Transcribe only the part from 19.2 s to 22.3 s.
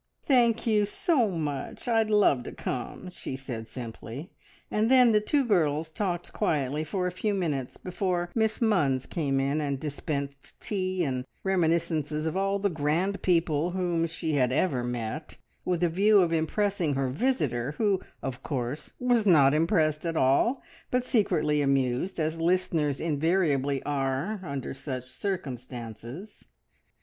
not impressed at all, but secretly amused,